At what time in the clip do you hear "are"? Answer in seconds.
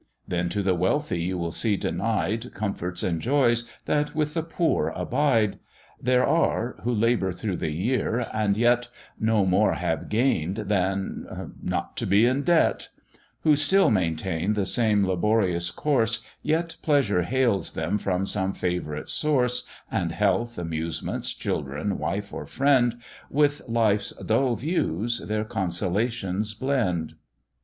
6.25-6.75